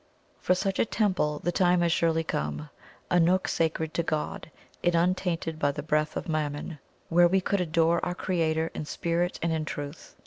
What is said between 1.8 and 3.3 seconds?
has surely come a